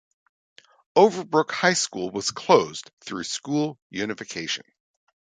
[0.95, 4.65] Overbrook High School was closed through school unification.